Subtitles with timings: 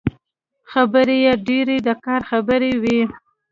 [0.71, 3.01] خبرې يې ډېرې د کار خبرې وې.